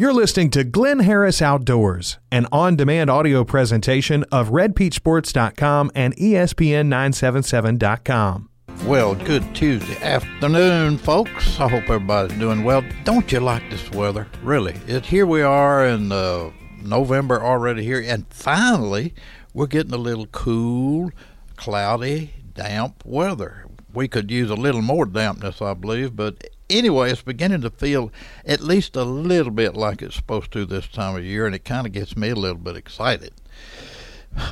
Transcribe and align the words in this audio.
You're 0.00 0.14
listening 0.14 0.48
to 0.52 0.64
Glynn 0.64 1.00
Harris 1.00 1.42
Outdoors, 1.42 2.16
an 2.32 2.46
on 2.50 2.74
demand 2.74 3.10
audio 3.10 3.44
presentation 3.44 4.24
of 4.32 4.48
RedPeachSports.com 4.48 5.90
and 5.94 6.16
ESPN977.com. 6.16 8.48
Well, 8.86 9.14
good 9.14 9.54
Tuesday 9.54 10.02
afternoon, 10.02 10.96
folks. 10.96 11.60
I 11.60 11.68
hope 11.68 11.82
everybody's 11.82 12.38
doing 12.38 12.64
well. 12.64 12.82
Don't 13.04 13.30
you 13.30 13.40
like 13.40 13.68
this 13.68 13.90
weather? 13.90 14.26
Really? 14.42 14.80
It, 14.86 15.04
here 15.04 15.26
we 15.26 15.42
are 15.42 15.86
in 15.86 16.10
uh, 16.10 16.50
November 16.82 17.42
already 17.42 17.84
here, 17.84 18.00
and 18.00 18.24
finally 18.30 19.12
we're 19.52 19.66
getting 19.66 19.92
a 19.92 19.98
little 19.98 20.28
cool, 20.28 21.12
cloudy, 21.56 22.32
damp 22.54 23.04
weather. 23.04 23.66
We 23.92 24.08
could 24.08 24.30
use 24.30 24.48
a 24.48 24.54
little 24.54 24.80
more 24.80 25.04
dampness, 25.04 25.60
I 25.60 25.74
believe, 25.74 26.16
but 26.16 26.42
anyway, 26.70 27.10
it's 27.10 27.22
beginning 27.22 27.60
to 27.62 27.70
feel 27.70 28.10
at 28.46 28.60
least 28.60 28.96
a 28.96 29.04
little 29.04 29.52
bit 29.52 29.76
like 29.76 30.00
it's 30.00 30.16
supposed 30.16 30.52
to 30.52 30.64
this 30.64 30.88
time 30.88 31.16
of 31.16 31.24
year, 31.24 31.46
and 31.46 31.54
it 31.54 31.64
kind 31.64 31.86
of 31.86 31.92
gets 31.92 32.16
me 32.16 32.30
a 32.30 32.34
little 32.34 32.58
bit 32.58 32.76
excited. 32.76 33.32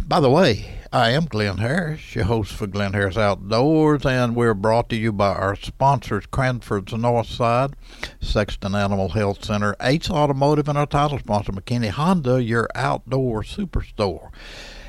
By 0.07 0.19
the 0.19 0.31
way, 0.31 0.81
I 0.93 1.11
am 1.11 1.27
Glynn 1.27 1.59
Harris, 1.59 2.17
your 2.17 2.25
host 2.25 2.53
for 2.53 2.67
Glynn 2.67 2.95
Harris 2.95 3.17
Outdoors, 3.17 4.05
and 4.05 4.35
we're 4.35 4.55
brought 4.55 4.89
to 4.89 4.97
you 4.97 5.13
by 5.13 5.33
our 5.33 5.55
sponsors, 5.55 6.27
Cranford's 6.27 6.93
Northside, 6.93 7.75
Sexton 8.21 8.75
Animal 8.75 9.11
Health 9.11 9.45
Center, 9.45 9.77
Ace 9.81 10.11
Automotive, 10.11 10.69
and 10.69 10.77
our 10.77 10.87
title 10.87 11.21
sponsor, 11.21 11.53
McKinney 11.53 11.91
Honda, 11.91 12.43
your 12.43 12.69
outdoor 12.75 13.45
superstore. 13.45 14.31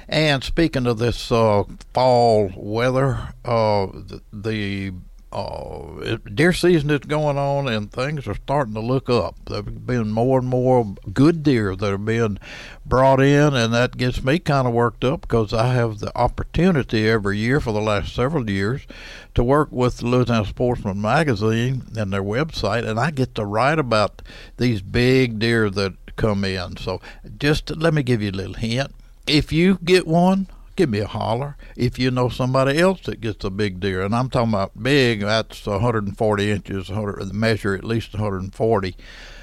And 0.07 0.43
speaking 0.43 0.87
of 0.87 0.97
this 0.97 1.31
uh, 1.31 1.65
fall 1.93 2.51
weather, 2.55 3.35
uh, 3.45 3.85
the, 3.93 4.21
the 4.33 4.93
uh, 5.31 6.17
deer 6.33 6.53
season 6.53 6.89
is 6.89 6.99
going 6.99 7.37
on 7.37 7.67
and 7.67 7.91
things 7.91 8.27
are 8.27 8.35
starting 8.35 8.73
to 8.73 8.79
look 8.79 9.09
up. 9.09 9.35
There 9.45 9.57
have 9.57 9.85
been 9.85 10.11
more 10.11 10.39
and 10.39 10.47
more 10.47 10.95
good 11.13 11.43
deer 11.43 11.75
that 11.75 11.93
are 11.93 11.97
being 11.99 12.39
brought 12.85 13.21
in, 13.21 13.53
and 13.53 13.73
that 13.73 13.97
gets 13.97 14.23
me 14.23 14.39
kind 14.39 14.67
of 14.67 14.73
worked 14.73 15.03
up 15.03 15.21
because 15.21 15.53
I 15.53 15.73
have 15.73 15.99
the 15.99 16.15
opportunity 16.17 17.07
every 17.07 17.37
year 17.37 17.59
for 17.59 17.71
the 17.71 17.81
last 17.81 18.15
several 18.15 18.49
years 18.49 18.87
to 19.35 19.43
work 19.43 19.71
with 19.71 19.97
the 19.97 20.07
Louisiana 20.07 20.45
Sportsman 20.45 20.99
magazine 20.99 21.83
and 21.95 22.11
their 22.11 22.23
website, 22.23 22.87
and 22.87 22.99
I 22.99 23.11
get 23.11 23.35
to 23.35 23.45
write 23.45 23.77
about 23.77 24.23
these 24.57 24.81
big 24.81 25.37
deer 25.37 25.69
that 25.69 25.93
come 26.15 26.43
in. 26.43 26.77
So 26.77 27.01
just 27.37 27.75
let 27.77 27.93
me 27.93 28.01
give 28.01 28.21
you 28.21 28.31
a 28.31 28.31
little 28.31 28.55
hint. 28.55 28.91
If 29.27 29.53
you 29.53 29.77
get 29.83 30.07
one, 30.07 30.47
give 30.79 30.89
me 30.89 30.99
a 30.99 31.07
holler. 31.07 31.57
If 31.75 31.99
you 31.99 32.09
know 32.09 32.29
somebody 32.29 32.79
else 32.79 33.01
that 33.01 33.19
gets 33.19 33.43
a 33.43 33.49
big 33.49 33.81
deer, 33.81 34.01
and 34.01 34.15
I'm 34.15 34.29
talking 34.29 34.53
about 34.53 34.81
big, 34.81 35.19
that's 35.19 35.65
140 35.65 36.51
inches, 36.51 36.89
100, 36.89 37.33
measure 37.33 37.75
at 37.75 37.83
least 37.83 38.13
140. 38.13 38.95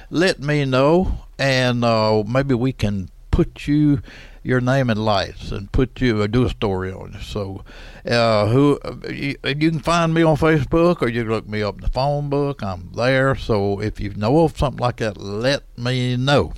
Let 0.08 0.40
me 0.40 0.64
know, 0.64 1.26
and 1.38 1.84
uh, 1.84 2.24
maybe 2.26 2.54
we 2.54 2.72
can 2.72 3.10
put 3.30 3.66
you 3.66 4.00
your 4.42 4.62
name 4.62 4.88
in 4.88 4.96
lights 4.96 5.52
and 5.52 5.70
put 5.72 6.00
you 6.00 6.22
uh, 6.22 6.26
do 6.26 6.46
a 6.46 6.48
story 6.48 6.90
on 6.90 7.12
you. 7.12 7.20
So, 7.20 7.64
uh, 8.08 8.46
who 8.46 8.80
you, 9.10 9.36
you, 9.44 9.70
can 9.70 9.80
find 9.80 10.14
me 10.14 10.22
on 10.22 10.36
Facebook 10.36 11.02
or 11.02 11.08
you 11.08 11.24
can 11.24 11.32
look 11.32 11.46
me 11.46 11.62
up 11.62 11.74
in 11.74 11.82
the 11.82 11.90
phone 11.90 12.30
book. 12.30 12.62
I'm 12.62 12.92
there. 12.92 13.34
So 13.34 13.82
if 13.82 14.00
you 14.00 14.14
know 14.14 14.44
of 14.44 14.56
something 14.56 14.80
like 14.80 14.98
that, 14.98 15.18
let 15.18 15.64
me 15.76 16.16
know. 16.16 16.54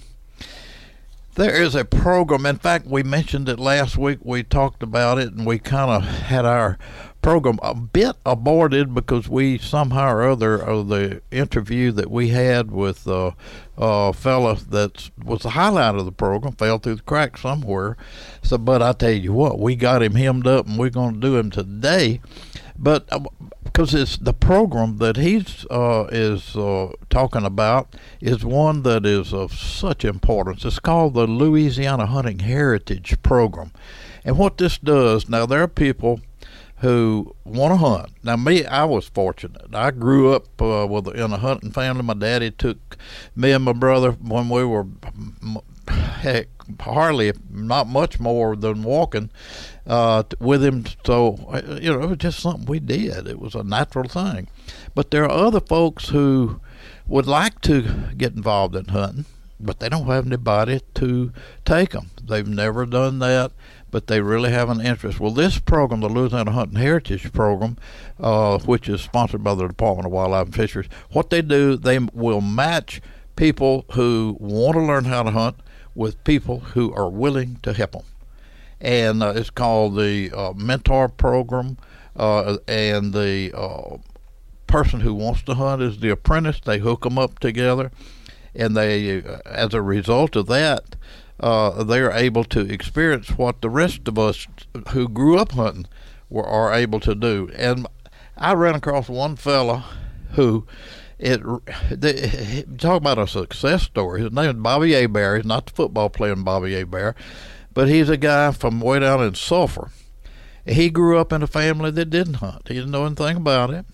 There 1.39 1.63
is 1.63 1.77
a 1.77 1.85
program. 1.85 2.47
In 2.47 2.57
fact, 2.57 2.89
we 2.89 3.05
mentioned 3.05 3.49
it 3.49 3.61
last 3.61 3.97
week. 3.97 4.19
We 4.25 4.43
talked 4.43 4.83
about 4.83 5.21
it, 5.21 5.33
and 5.33 5.47
we 5.47 5.61
kind 5.61 5.89
of 5.89 6.03
had 6.03 6.45
our 6.45 6.79
program 7.23 7.61
a 7.63 7.77
bit 7.77 8.17
aborted 8.27 8.93
because 8.93 9.29
we 9.29 9.57
somehow 9.57 10.11
or 10.15 10.29
other 10.29 10.57
of 10.57 10.89
the 10.89 11.23
interview 11.31 11.93
that 11.93 12.11
we 12.11 12.31
had 12.31 12.73
with 12.73 13.07
uh, 13.07 13.31
a 13.77 14.13
fella 14.13 14.57
that 14.71 15.11
was 15.25 15.43
the 15.43 15.51
highlight 15.51 15.95
of 15.95 16.07
the 16.07 16.11
program 16.11 16.55
fell 16.55 16.79
through 16.79 16.97
the 16.97 17.03
cracks 17.03 17.43
somewhere. 17.43 17.97
So, 18.43 18.59
but 18.59 18.83
I 18.83 18.91
tell 18.91 19.13
you 19.13 19.33
what, 19.33 19.61
we 19.61 19.77
got 19.77 20.03
him 20.03 20.17
hemmed 20.17 20.49
up, 20.49 20.67
and 20.67 20.77
we're 20.77 20.91
going 20.91 21.15
to 21.15 21.21
do 21.21 21.37
him 21.37 21.53
today. 21.53 22.21
But 22.77 23.07
uh, 23.13 23.21
because 23.73 23.95
it's 23.95 24.17
the 24.17 24.33
program 24.33 24.99
that 24.99 25.17
he's 25.17 25.65
uh, 25.71 26.09
is 26.11 26.57
uh, 26.57 26.93
talking 27.11 27.45
about 27.45 27.95
is 28.21 28.45
one 28.45 28.83
that 28.83 29.07
is 29.07 29.33
of 29.33 29.53
such 29.53 30.05
importance. 30.05 30.65
It's 30.65 30.79
called 30.79 31.15
the 31.15 31.27
Louisiana 31.27 32.07
Hunting 32.07 32.41
Heritage 32.41 33.23
Program, 33.23 33.73
and 34.25 34.37
what 34.39 34.59
this 34.59 34.79
does 34.79 35.29
now 35.29 35.47
there 35.47 35.63
are 35.63 35.69
people 35.69 36.21
who 36.81 37.35
want 37.45 37.73
to 37.73 37.77
hunt. 37.77 38.13
Now, 38.23 38.37
me, 38.37 38.65
I 38.65 38.85
was 38.85 39.09
fortunate. 39.09 39.75
I 39.75 39.91
grew 39.91 40.33
up 40.33 40.63
uh, 40.63 40.87
with 40.89 41.09
in 41.09 41.33
a 41.33 41.39
hunting 41.39 41.73
family. 41.73 42.03
My 42.03 42.15
daddy 42.15 42.53
took 42.53 42.97
me 43.35 43.51
and 43.51 43.65
my 43.65 43.73
brother 43.73 44.13
when 44.13 44.49
we 44.49 44.65
were 44.65 44.87
heck 45.89 46.49
hardly 46.81 47.33
not 47.51 47.87
much 47.87 48.21
more 48.21 48.57
than 48.57 48.83
walking 48.83 49.31
uh, 49.87 50.23
with 50.39 50.65
him. 50.65 50.85
So 51.05 51.49
uh, 51.53 51.79
you 51.81 51.93
know, 51.93 52.03
it 52.03 52.09
was 52.09 52.19
just 52.19 52.41
something 52.41 52.67
we 52.67 52.81
did. 52.81 53.27
It 53.27 53.39
was 53.39 53.55
a 53.55 53.63
natural 53.63 54.09
thing. 54.09 54.49
But 54.95 55.11
there 55.11 55.25
are 55.25 55.31
other 55.31 55.61
folks 55.61 56.09
who 56.09 56.61
would 57.07 57.27
like 57.27 57.61
to 57.63 57.83
get 58.17 58.35
involved 58.35 58.77
in 58.77 58.87
hunting, 58.89 59.25
but 59.59 59.81
they 59.81 59.89
don't 59.89 60.07
have 60.07 60.27
anybody 60.27 60.81
to 60.95 61.33
take 61.65 61.91
them. 61.91 62.11
They've 62.23 62.47
never 62.47 62.85
done 62.85 63.19
that, 63.21 63.53
but 63.91 64.07
they 64.07 64.21
really 64.21 64.51
have 64.51 64.69
an 64.69 64.81
interest. 64.81 65.19
Well, 65.19 65.31
this 65.31 65.59
program, 65.59 66.01
the 66.01 66.09
Louisiana 66.09 66.53
Hunting 66.53 66.79
Heritage 66.79 67.33
Program, 67.33 67.79
uh, 68.21 68.59
which 68.59 68.89
is 68.89 69.01
sponsored 69.01 69.43
by 69.43 69.55
the 69.55 69.67
Department 69.67 70.07
of 70.07 70.13
Wildlife 70.13 70.47
and 70.47 70.55
Fisheries, 70.55 70.89
what 71.11 71.31
they 71.31 71.41
do, 71.41 71.77
they 71.77 71.99
will 71.99 72.43
match 72.43 73.01
people 73.37 73.85
who 73.93 74.37
want 74.39 74.75
to 74.75 74.83
learn 74.83 75.05
how 75.05 75.23
to 75.23 75.31
hunt 75.31 75.57
with 75.99 76.23
people 76.25 76.61
who 76.61 76.95
are 76.95 77.11
willing 77.11 77.59
to 77.63 77.73
help 77.73 77.93
them 77.93 78.05
and 78.81 79.23
uh, 79.23 79.33
it's 79.35 79.51
called 79.51 79.97
the 79.97 80.31
uh, 80.33 80.53
mentor 80.55 81.09
program. 81.09 81.77
Uh, 82.17 82.59
and 82.67 83.13
the 83.13 83.53
uh, 83.57 83.97
person 84.67 85.01
who 85.01 85.15
wants 85.15 85.43
to 85.43 85.55
hunt 85.55 85.81
is 85.83 86.01
the 86.01 86.11
apprentice. 86.11 86.61
They 86.61 86.79
hook 86.79 87.03
them 87.03 87.17
up 87.17 87.39
together, 87.39 87.93
and 88.55 88.77
they, 88.77 89.23
uh, 89.23 89.39
as 89.45 89.73
a 89.73 89.83
result 89.83 90.35
of 90.35 90.47
that, 90.47 90.97
uh, 91.39 91.85
they're 91.85 92.11
able 92.11 92.43
to 92.45 92.61
experience 92.61 93.31
what 93.31 93.63
the 93.63 93.71
rest 93.71 94.09
of 94.09 94.19
us 94.19 94.49
who 94.89 95.09
grew 95.09 95.39
up 95.39 95.53
hunting 95.53 95.87
were 96.29 96.45
are 96.45 96.75
able 96.75 96.99
to 97.01 97.15
do. 97.15 97.51
And 97.55 97.87
I 98.37 98.55
ran 98.55 98.75
across 98.75 99.09
one 99.09 99.37
fella 99.37 99.85
who 100.33 100.67
it 101.19 101.43
the, 101.43 102.65
talk 102.79 102.99
about 102.99 103.19
a 103.19 103.27
success 103.27 103.83
story. 103.83 104.23
His 104.23 104.33
name 104.33 104.51
is 104.51 104.63
Bobby 104.63 104.93
Hebert. 104.93 105.39
He's 105.39 105.47
not 105.47 105.67
the 105.67 105.73
football 105.73 106.11
playing 106.11 106.45
Bobby 106.45 106.75
Hebert, 106.75 107.17
but 107.75 107.89
he's 107.89 108.09
a 108.09 108.17
guy 108.17 108.53
from 108.53 108.81
way 108.81 109.01
down 109.01 109.23
in 109.23 109.35
Sulphur. 109.35 109.91
He 110.65 110.91
grew 110.91 111.19
up 111.19 111.33
in 111.33 111.43
a 111.43 111.47
family 111.47 111.91
that 111.91 112.11
didn't 112.11 112.35
hunt. 112.35 112.69
He 112.69 112.75
didn't 112.75 112.91
know 112.91 113.07
anything 113.07 113.37
about 113.39 113.71
it. 113.71 113.87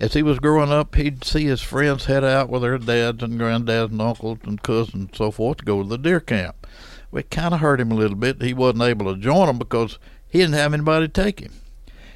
As 0.00 0.14
he 0.14 0.22
was 0.22 0.38
growing 0.38 0.70
up, 0.70 0.94
he'd 0.94 1.24
see 1.24 1.44
his 1.44 1.60
friends 1.60 2.06
head 2.06 2.24
out 2.24 2.48
with 2.48 2.62
their 2.62 2.78
dads 2.78 3.22
and 3.22 3.38
granddads 3.38 3.90
and 3.90 4.00
uncles 4.00 4.38
and 4.44 4.62
cousins 4.62 4.94
and 4.94 5.14
so 5.14 5.30
forth 5.30 5.58
to 5.58 5.64
go 5.64 5.82
to 5.82 5.88
the 5.88 5.98
deer 5.98 6.20
camp. 6.20 6.66
Well, 7.10 7.20
it 7.20 7.30
kind 7.30 7.52
of 7.52 7.60
hurt 7.60 7.80
him 7.80 7.92
a 7.92 7.96
little 7.96 8.16
bit. 8.16 8.40
He 8.40 8.54
wasn't 8.54 8.82
able 8.82 9.14
to 9.14 9.20
join 9.20 9.46
them 9.46 9.58
because 9.58 9.98
he 10.26 10.38
didn't 10.38 10.54
have 10.54 10.72
anybody 10.72 11.06
to 11.06 11.12
take 11.12 11.40
him. 11.40 11.52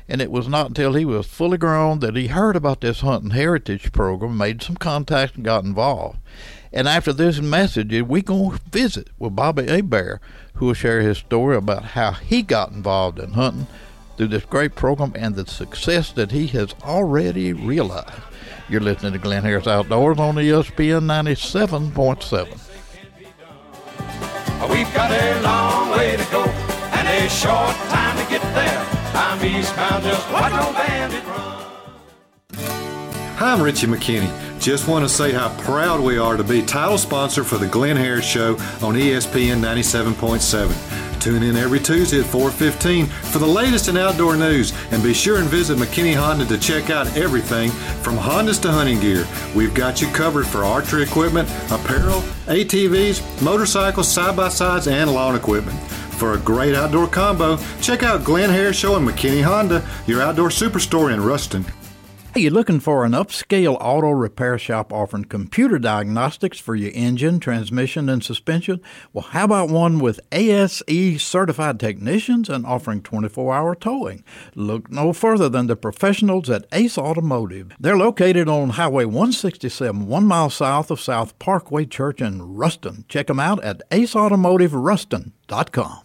And 0.08 0.20
it 0.20 0.30
was 0.30 0.48
not 0.48 0.68
until 0.68 0.94
he 0.94 1.04
was 1.04 1.26
fully 1.26 1.56
grown 1.56 2.00
that 2.00 2.16
he 2.16 2.26
heard 2.26 2.56
about 2.56 2.80
this 2.80 3.00
hunting 3.00 3.30
heritage 3.30 3.90
program, 3.92 4.36
made 4.36 4.62
some 4.62 4.76
contacts, 4.76 5.36
and 5.36 5.44
got 5.44 5.64
involved. 5.64 6.18
And 6.72 6.88
after 6.88 7.12
this 7.12 7.40
message, 7.40 7.92
we 8.02 8.20
going 8.20 8.58
to 8.58 8.60
visit 8.70 9.08
with 9.18 9.36
Bobby 9.36 9.66
Hebert, 9.66 10.20
who 10.54 10.66
will 10.66 10.74
share 10.74 11.00
his 11.00 11.18
story 11.18 11.56
about 11.56 11.84
how 11.84 12.12
he 12.12 12.42
got 12.42 12.72
involved 12.72 13.18
in 13.18 13.32
hunting 13.32 13.66
through 14.16 14.28
this 14.28 14.44
great 14.44 14.74
program 14.74 15.12
and 15.16 15.34
the 15.34 15.46
success 15.46 16.12
that 16.12 16.32
he 16.32 16.48
has 16.48 16.74
already 16.82 17.52
realized. 17.52 18.12
You're 18.68 18.80
listening 18.80 19.12
to 19.12 19.18
Glynn 19.18 19.44
Harris 19.44 19.66
Outdoors 19.66 20.18
on 20.18 20.36
ESPN 20.36 21.04
97.7. 21.04 22.60
We've 24.70 24.94
got 24.94 25.10
a 25.10 25.42
long 25.42 25.90
way 25.90 26.16
to 26.16 26.24
go 26.30 26.44
and 26.44 27.08
a 27.08 27.28
short 27.28 27.76
time 27.90 28.16
to 28.16 28.30
get 28.30 28.42
there. 28.54 28.93
I'm 29.14 29.44
eastbound, 29.44 30.02
just 30.02 30.32
watch 30.32 30.52
old 30.52 30.74
bandit 30.74 31.24
run. 31.26 31.64
Hi, 33.36 33.52
I'm 33.52 33.62
Richie 33.62 33.86
McKinney. 33.86 34.60
Just 34.60 34.88
want 34.88 35.04
to 35.04 35.08
say 35.08 35.30
how 35.30 35.56
proud 35.60 36.00
we 36.00 36.18
are 36.18 36.36
to 36.36 36.42
be 36.42 36.62
title 36.62 36.98
sponsor 36.98 37.44
for 37.44 37.56
the 37.56 37.66
Glynn 37.68 37.96
Harris 37.96 38.24
Show 38.24 38.54
on 38.82 38.94
ESPN 38.94 39.60
97.7. 39.60 41.20
Tune 41.20 41.44
in 41.44 41.56
every 41.56 41.78
Tuesday 41.78 42.20
at 42.20 42.26
4:15 42.26 43.06
for 43.06 43.38
the 43.38 43.46
latest 43.46 43.88
in 43.88 43.96
outdoor 43.96 44.36
news, 44.36 44.72
and 44.90 45.02
be 45.02 45.14
sure 45.14 45.38
and 45.38 45.48
visit 45.48 45.78
McKinney 45.78 46.14
Honda 46.14 46.44
to 46.46 46.58
check 46.58 46.90
out 46.90 47.16
everything 47.16 47.70
from 48.02 48.16
Hondas 48.16 48.60
to 48.62 48.72
hunting 48.72 49.00
gear. 49.00 49.26
We've 49.54 49.74
got 49.74 50.02
you 50.02 50.08
covered 50.08 50.46
for 50.46 50.64
archery 50.64 51.04
equipment, 51.04 51.48
apparel, 51.70 52.22
ATVs, 52.46 53.22
motorcycles, 53.42 54.08
side-by-sides, 54.08 54.88
and 54.88 55.12
lawn 55.14 55.34
equipment. 55.36 55.78
For 56.16 56.34
a 56.34 56.38
great 56.38 56.74
outdoor 56.74 57.08
combo, 57.08 57.58
check 57.80 58.02
out 58.02 58.24
Glynn 58.24 58.50
Harris 58.50 58.76
Show 58.76 58.96
and 58.96 59.06
McKinney 59.06 59.42
Honda, 59.42 59.86
your 60.06 60.22
outdoor 60.22 60.48
superstore 60.48 61.12
in 61.12 61.20
Ruston. 61.20 61.64
Are 62.36 62.40
you 62.40 62.50
looking 62.50 62.80
for 62.80 63.04
an 63.04 63.12
upscale 63.12 63.76
auto 63.80 64.10
repair 64.10 64.58
shop 64.58 64.92
offering 64.92 65.26
computer 65.26 65.78
diagnostics 65.78 66.58
for 66.58 66.74
your 66.74 66.90
engine, 66.92 67.38
transmission, 67.38 68.08
and 68.08 68.24
suspension? 68.24 68.80
Well, 69.12 69.26
how 69.26 69.44
about 69.44 69.70
one 69.70 70.00
with 70.00 70.18
ASE 70.32 71.22
certified 71.22 71.78
technicians 71.78 72.48
and 72.48 72.66
offering 72.66 73.02
24 73.02 73.54
hour 73.54 73.76
towing? 73.76 74.24
Look 74.56 74.90
no 74.90 75.12
further 75.12 75.48
than 75.48 75.68
the 75.68 75.76
professionals 75.76 76.50
at 76.50 76.66
Ace 76.72 76.98
Automotive. 76.98 77.70
They're 77.78 77.96
located 77.96 78.48
on 78.48 78.70
Highway 78.70 79.04
167, 79.04 80.08
one 80.08 80.26
mile 80.26 80.50
south 80.50 80.90
of 80.90 81.00
South 81.00 81.38
Parkway 81.38 81.86
Church 81.86 82.20
in 82.20 82.42
Ruston. 82.42 83.04
Check 83.08 83.28
them 83.28 83.38
out 83.38 83.62
at 83.62 83.88
aceautomotiveruston.com. 83.90 86.03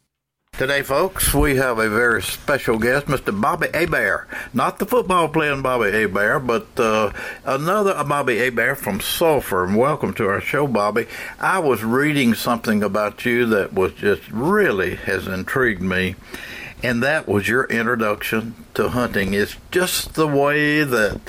Today, 0.59 0.81
folks, 0.81 1.33
we 1.33 1.55
have 1.55 1.79
a 1.79 1.87
very 1.87 2.21
special 2.21 2.77
guest, 2.79 3.05
Mr. 3.05 3.31
Bobby 3.39 3.69
Hebert. 3.73 4.27
Not 4.53 4.77
the 4.77 4.85
football 4.85 5.29
playing 5.29 5.61
Bobby 5.61 5.89
Hebert, 5.89 6.45
but 6.45 6.67
uh, 6.77 7.13
another 7.45 7.93
Bobby 8.03 8.39
Hebert 8.39 8.77
from 8.77 8.99
Sulphur. 8.99 9.63
And 9.63 9.77
welcome 9.77 10.13
to 10.15 10.27
our 10.27 10.41
show, 10.41 10.67
Bobby. 10.67 11.07
I 11.39 11.59
was 11.59 11.85
reading 11.85 12.33
something 12.33 12.83
about 12.83 13.23
you 13.25 13.45
that 13.45 13.71
was 13.71 13.93
just 13.93 14.29
really 14.29 14.95
has 14.95 15.27
intrigued 15.27 15.81
me, 15.81 16.15
and 16.83 17.01
that 17.03 17.25
was 17.25 17.47
your 17.47 17.63
introduction 17.63 18.65
to 18.73 18.89
hunting. 18.89 19.33
It's 19.33 19.55
just 19.71 20.15
the 20.15 20.27
way 20.27 20.83
that 20.83 21.21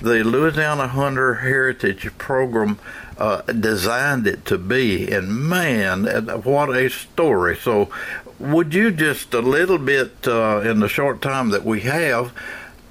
the 0.00 0.24
Louisiana 0.24 0.88
Hunter 0.88 1.34
Heritage 1.34 2.10
Program 2.16 2.78
uh, 3.18 3.42
designed 3.42 4.26
it 4.26 4.46
to 4.46 4.56
be. 4.56 5.12
And 5.12 5.46
man, 5.46 6.04
what 6.44 6.74
a 6.74 6.88
story. 6.88 7.56
So, 7.56 7.90
would 8.38 8.74
you 8.74 8.90
just 8.90 9.34
a 9.34 9.40
little 9.40 9.78
bit 9.78 10.26
uh, 10.26 10.60
in 10.60 10.80
the 10.80 10.88
short 10.88 11.20
time 11.20 11.50
that 11.50 11.64
we 11.64 11.80
have 11.80 12.32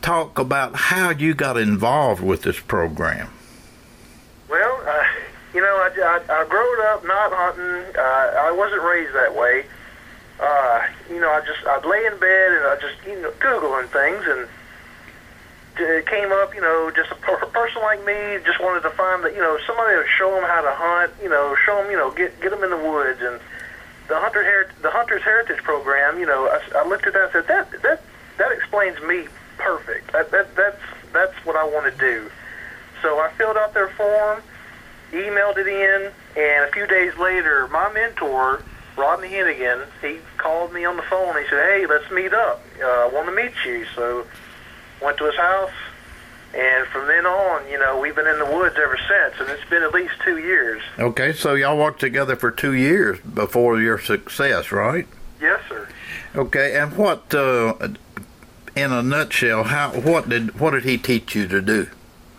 talk 0.02 0.38
about 0.38 0.76
how 0.76 1.10
you 1.10 1.34
got 1.34 1.58
involved 1.58 2.22
with 2.22 2.44
this 2.44 2.60
program? 2.60 3.30
Well, 4.50 4.82
uh, 4.86 5.04
you 5.54 5.62
know, 5.62 5.68
I, 5.68 6.22
I, 6.30 6.42
I 6.42 6.48
grew 6.48 6.84
up 6.88 7.04
not 7.06 7.32
hunting. 7.34 7.96
Uh, 7.96 8.02
I 8.02 8.52
wasn't 8.52 8.84
raised 8.84 9.14
that 9.14 9.36
way. 9.36 9.66
Uh, 10.40 10.86
you 11.10 11.20
know, 11.20 11.32
I 11.32 11.42
just 11.42 11.66
I'd 11.66 11.86
lay 11.86 12.06
in 12.06 12.20
bed 12.20 12.52
and 12.54 12.66
I 12.68 12.78
just 12.80 12.96
you 13.08 13.22
know 13.22 13.32
googling 13.40 13.90
things 13.90 14.24
and 14.28 14.48
it 15.80 16.06
came 16.08 16.32
up. 16.32 16.54
You 16.54 16.62
know, 16.62 16.92
just 16.96 17.12
a 17.12 17.16
person 17.16 17.82
like 17.82 18.06
me 18.06 18.38
just 18.46 18.60
wanted 18.62 18.82
to 18.82 18.92
find 18.92 19.24
that 19.24 19.34
you 19.34 19.42
know 19.42 19.58
somebody 19.66 19.96
to 19.96 20.06
show 20.18 20.30
them 20.36 20.44
how 20.44 20.62
to 20.62 20.72
hunt. 20.72 21.12
You 21.22 21.30
know, 21.30 21.56
show 21.66 21.82
them 21.82 21.90
you 21.90 21.98
know 21.98 22.12
get 22.12 22.40
get 22.40 22.52
them 22.52 22.64
in 22.64 22.70
the 22.70 22.78
woods 22.78 23.20
and 23.22 23.40
the 24.08 24.20
hunter 24.20 24.44
Heri- 24.44 24.72
the 24.82 24.90
Hunters 24.90 25.24
Heritage 25.24 25.64
Program, 25.64 26.20
you 26.20 26.26
know, 26.26 26.48
I, 26.48 26.80
I 26.80 26.88
looked 26.88 27.08
at 27.08 27.14
that 27.14 27.36
and 27.36 27.46
said 27.46 27.48
that 27.48 27.82
that 27.84 28.02
that 28.38 28.52
explains 28.52 29.02
me 29.02 29.28
perfect. 29.58 30.12
That, 30.14 30.32
that 30.32 30.56
that's 30.56 30.82
that's 31.14 31.46
what 31.46 31.56
I 31.56 31.64
want 31.64 31.92
to 31.92 32.00
do. 32.00 32.30
So 33.02 33.20
I 33.20 33.32
filled 33.38 33.58
out 33.58 33.74
their 33.74 33.90
form, 33.90 34.42
emailed 35.12 35.58
it 35.58 35.68
in, 35.68 36.12
and 36.36 36.70
a 36.70 36.72
few 36.72 36.88
days 36.88 37.16
later, 37.18 37.68
my 37.68 37.92
mentor 37.94 38.64
Rodney 38.96 39.30
Hennigan, 39.30 39.86
he 40.02 40.20
called 40.38 40.74
me 40.74 40.84
on 40.86 40.98
the 40.98 41.04
phone. 41.04 41.36
He 41.38 41.48
said, 41.50 41.66
"Hey, 41.70 41.86
let's 41.86 42.10
meet 42.12 42.34
up. 42.34 42.64
Uh, 42.82 42.86
I 42.86 43.08
want 43.08 43.28
to 43.28 43.36
meet 43.36 43.54
you." 43.66 43.86
So 43.96 44.26
went 45.02 45.18
to 45.18 45.26
his 45.26 45.36
house, 45.36 45.72
and 46.54 46.88
from 46.88 47.08
then 47.08 47.26
on, 47.26 47.70
you 47.70 47.78
know, 47.78 48.00
we've 48.00 48.16
been 48.16 48.28
in 48.28 48.40
the 48.40 48.46
woods 48.46 48.76
ever 48.78 48.98
since, 48.98 49.40
and 49.40 49.50
it's 49.50 49.70
been 49.70 49.84
at 49.84 49.94
least 49.94 50.14
two 50.24 50.38
years. 50.38 50.82
Okay, 50.98 51.34
so 51.34 51.54
y'all 51.54 51.78
worked 51.78 52.00
together 52.00 52.36
for 52.36 52.52
two 52.52 52.74
years 52.74 53.20
before 53.22 53.80
your 53.82 54.00
success, 54.00 54.72
right? 54.72 55.08
Yes, 55.42 55.60
sir. 55.68 55.88
Okay, 56.36 56.78
and 56.80 56.96
what, 56.98 57.34
uh, 57.34 57.74
in 58.76 58.92
a 58.92 59.04
nutshell, 59.04 59.66
how 59.66 59.90
what 59.90 60.30
did 60.30 60.60
what 60.60 60.72
did 60.72 60.84
he 60.84 60.98
teach 60.98 61.36
you 61.36 61.48
to 61.48 61.62
do? 61.62 61.88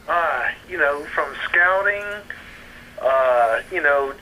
Uh, 0.08 0.48
you 0.68 0.78
know, 0.78 1.04
from 1.14 1.34
scouting, 1.44 2.04
uh, 3.02 3.60
you 3.72 3.82
know, 3.82 4.14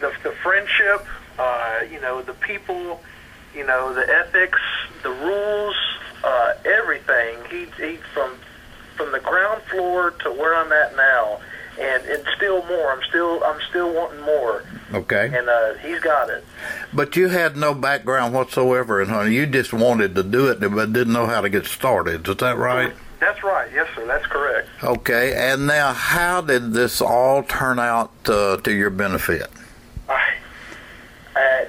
the 0.00 0.12
the 0.22 0.32
friendship, 0.42 1.06
uh, 1.38 1.80
you 1.90 2.00
know, 2.00 2.22
the 2.22 2.34
people, 2.34 3.00
you 3.54 3.66
know, 3.66 3.92
the 3.92 4.08
ethics, 4.08 4.60
the 5.02 5.10
rules, 5.10 5.76
uh, 6.24 6.54
everything. 6.64 7.38
He 7.50 7.66
he 7.82 7.96
from 8.14 8.32
from 8.98 9.12
the 9.12 9.20
ground 9.20 9.62
floor 9.62 10.10
to 10.10 10.30
where 10.30 10.54
I'm 10.54 10.70
at 10.72 10.94
now, 10.94 11.40
and 11.80 12.04
and 12.04 12.22
still 12.36 12.62
more. 12.66 12.92
I'm 12.92 13.02
still 13.08 13.42
I'm 13.44 13.60
still 13.70 13.94
wanting 13.94 14.20
more. 14.20 14.64
Okay. 14.92 15.30
And 15.32 15.48
uh, 15.48 15.74
he's 15.74 16.00
got 16.00 16.28
it. 16.30 16.44
But 16.92 17.16
you 17.16 17.28
had 17.28 17.56
no 17.56 17.74
background 17.74 18.34
whatsoever 18.34 19.00
in 19.02 19.08
hunting. 19.08 19.34
You 19.34 19.46
just 19.46 19.72
wanted 19.72 20.14
to 20.14 20.22
do 20.22 20.50
it, 20.50 20.60
but 20.60 20.92
didn't 20.92 21.12
know 21.12 21.26
how 21.26 21.40
to 21.40 21.48
get 21.48 21.66
started. 21.66 22.26
Is 22.26 22.36
that 22.36 22.56
right? 22.56 22.92
That's 23.20 23.42
right. 23.42 23.68
Yes, 23.72 23.88
sir. 23.94 24.06
That's 24.06 24.26
correct. 24.26 24.68
Okay. 24.82 25.34
And 25.34 25.66
now, 25.66 25.92
how 25.92 26.40
did 26.40 26.72
this 26.72 27.00
all 27.00 27.42
turn 27.42 27.78
out 27.78 28.12
uh, 28.26 28.56
to 28.58 28.72
your 28.72 28.90
benefit? 28.90 29.50
I, 30.08 30.34
uh, 31.36 31.64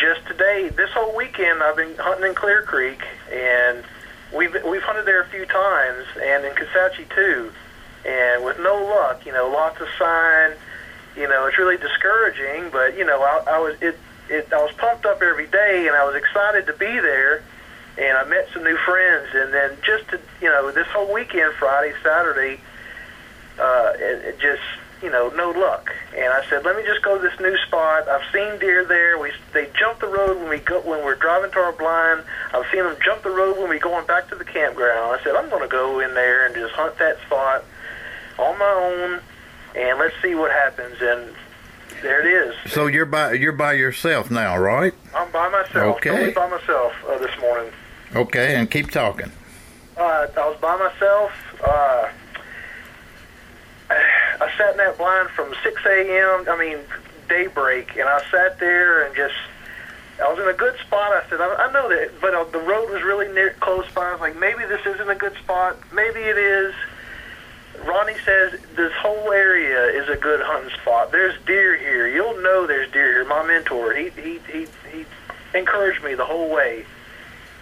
just 0.00 0.26
today, 0.26 0.70
this 0.74 0.90
whole 0.90 1.14
weekend, 1.16 1.62
I've 1.62 1.76
been 1.76 1.96
hunting 1.96 2.30
in 2.30 2.34
Clear 2.34 2.62
Creek, 2.62 3.02
and 3.30 3.84
we've 4.34 4.54
we've 4.64 4.82
hunted 4.82 5.06
there 5.06 5.22
a 5.22 5.28
few 5.28 5.46
times, 5.46 6.06
and 6.20 6.44
in 6.44 6.52
Kisatchie 6.52 7.08
too, 7.14 7.52
and 8.04 8.44
with 8.44 8.58
no 8.58 8.84
luck. 8.84 9.24
You 9.26 9.32
know, 9.32 9.48
lots 9.48 9.80
of 9.80 9.88
sign. 9.98 10.52
You 11.16 11.28
know, 11.28 11.46
it's 11.46 11.58
really 11.58 11.76
discouraging. 11.76 12.70
But 12.70 12.96
you 12.96 13.04
know, 13.04 13.22
I, 13.22 13.56
I 13.56 13.58
was 13.58 13.76
it, 13.80 13.98
it. 14.28 14.52
I 14.52 14.62
was 14.62 14.72
pumped 14.76 15.06
up 15.06 15.22
every 15.22 15.46
day, 15.46 15.86
and 15.86 15.96
I 15.96 16.04
was 16.04 16.16
excited 16.16 16.66
to 16.66 16.72
be 16.72 17.00
there. 17.00 17.42
And 17.96 18.18
I 18.18 18.24
met 18.24 18.48
some 18.52 18.64
new 18.64 18.76
friends, 18.78 19.28
and 19.34 19.54
then 19.54 19.76
just 19.86 20.08
to 20.10 20.20
you 20.40 20.48
know, 20.48 20.70
this 20.72 20.86
whole 20.88 21.12
weekend, 21.12 21.54
Friday, 21.54 21.94
Saturday, 22.02 22.60
uh, 23.58 23.92
it, 23.94 24.24
it 24.24 24.40
just 24.40 24.62
you 25.04 25.10
know, 25.10 25.28
no 25.36 25.50
luck. 25.50 25.92
And 26.16 26.32
I 26.32 26.42
said, 26.48 26.64
let 26.64 26.76
me 26.76 26.82
just 26.82 27.02
go 27.02 27.20
to 27.20 27.22
this 27.22 27.38
new 27.38 27.56
spot. 27.66 28.08
I've 28.08 28.24
seen 28.32 28.58
deer 28.58 28.86
there. 28.86 29.18
We 29.18 29.32
they 29.52 29.68
jump 29.78 30.00
the 30.00 30.06
road 30.06 30.38
when 30.38 30.48
we 30.48 30.58
go 30.58 30.80
when 30.80 31.04
we're 31.04 31.14
driving 31.14 31.50
to 31.50 31.58
our 31.58 31.72
blind. 31.72 32.24
I've 32.54 32.64
seen 32.72 32.84
them 32.84 32.96
jump 33.04 33.22
the 33.22 33.30
road 33.30 33.58
when 33.58 33.68
we're 33.68 33.78
going 33.78 34.06
back 34.06 34.30
to 34.30 34.34
the 34.34 34.44
campground. 34.44 35.20
I 35.20 35.22
said, 35.22 35.36
I'm 35.36 35.50
going 35.50 35.62
to 35.62 35.68
go 35.68 36.00
in 36.00 36.14
there 36.14 36.46
and 36.46 36.54
just 36.54 36.72
hunt 36.72 36.98
that 36.98 37.18
spot 37.26 37.64
on 38.38 38.58
my 38.58 38.64
own, 38.64 39.20
and 39.76 39.98
let's 39.98 40.14
see 40.22 40.34
what 40.34 40.50
happens. 40.50 40.96
And 41.00 41.34
there 42.02 42.26
it 42.26 42.48
is. 42.48 42.72
So 42.72 42.86
you're 42.86 43.04
by 43.04 43.32
you're 43.34 43.52
by 43.52 43.74
yourself 43.74 44.30
now, 44.30 44.56
right? 44.56 44.94
I'm 45.14 45.30
by 45.30 45.50
myself. 45.50 45.96
Okay. 45.98 46.10
Totally 46.10 46.32
by 46.32 46.48
myself 46.48 46.94
uh, 47.06 47.18
this 47.18 47.38
morning. 47.40 47.70
Okay, 48.16 48.54
and 48.56 48.70
keep 48.70 48.90
talking. 48.90 49.30
Uh, 49.98 50.26
I 50.34 50.48
was 50.48 50.58
by 50.60 50.76
myself. 50.76 51.32
Uh, 51.62 52.08
I 54.44 54.56
sat 54.58 54.72
in 54.72 54.76
that 54.78 54.98
blind 54.98 55.30
from 55.30 55.54
6 55.62 55.82
a.m. 55.86 56.48
I 56.48 56.56
mean 56.58 56.78
daybreak, 57.28 57.96
and 57.96 58.08
I 58.08 58.22
sat 58.30 58.58
there 58.60 59.06
and 59.06 59.16
just. 59.16 59.34
I 60.22 60.30
was 60.32 60.38
in 60.38 60.48
a 60.48 60.52
good 60.52 60.78
spot. 60.78 61.12
I 61.12 61.28
said, 61.28 61.40
I, 61.40 61.52
I 61.54 61.72
know 61.72 61.88
that, 61.88 62.20
but 62.20 62.34
uh, 62.34 62.44
the 62.44 62.60
road 62.60 62.88
was 62.88 63.02
really 63.02 63.26
near, 63.34 63.52
close 63.58 63.84
by. 63.96 64.10
I 64.10 64.12
was 64.12 64.20
like, 64.20 64.38
maybe 64.38 64.64
this 64.64 64.86
isn't 64.86 65.10
a 65.10 65.16
good 65.16 65.34
spot. 65.42 65.76
Maybe 65.92 66.20
it 66.20 66.38
is. 66.38 66.72
Ronnie 67.84 68.14
says 68.24 68.60
this 68.76 68.92
whole 68.92 69.32
area 69.32 69.86
is 69.86 70.08
a 70.08 70.16
good 70.16 70.40
hunting 70.40 70.70
spot. 70.80 71.10
There's 71.10 71.34
deer 71.46 71.76
here. 71.76 72.06
You'll 72.06 72.40
know 72.42 72.64
there's 72.66 72.92
deer 72.92 73.12
here. 73.12 73.24
My 73.24 73.44
mentor, 73.44 73.92
he 73.94 74.10
he 74.10 74.38
he 74.52 74.66
he 74.92 75.04
encouraged 75.52 76.04
me 76.04 76.14
the 76.14 76.24
whole 76.24 76.48
way, 76.48 76.86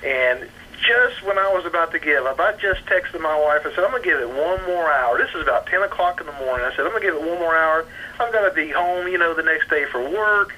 and 0.05 0.47
just 0.83 1.23
when 1.23 1.39
I 1.39 1.49
was 1.55 1.65
about 1.65 1.93
to 1.93 1.99
give 1.99 2.27
up, 2.27 2.41
I 2.41 2.53
just 2.53 2.85
texted 2.87 3.21
my 3.21 3.39
wife. 3.39 3.63
I 3.65 3.71
said, 3.75 3.85
I'm 3.85 3.91
going 3.91 4.03
to 4.03 4.09
give 4.09 4.19
it 4.19 4.29
one 4.29 4.63
more 4.67 4.91
hour. 4.91 5.17
This 5.17 5.31
is 5.35 5.43
about 5.43 5.67
10 5.67 5.83
o'clock 5.83 6.21
in 6.21 6.27
the 6.27 6.33
morning. 6.33 6.67
I 6.67 6.71
said, 6.75 6.85
I'm 6.85 6.91
going 6.91 7.03
to 7.03 7.07
give 7.07 7.15
it 7.15 7.23
one 7.23 7.39
more 7.39 7.57
hour. 7.57 7.87
I've 8.19 8.33
got 8.33 8.49
to 8.49 8.55
be 8.55 8.71
home, 8.71 9.07
you 9.07 9.19
know, 9.19 9.33
the 9.35 9.43
next 9.43 9.71
day 9.71 9.85
for 9.87 10.03
work. 10.03 10.55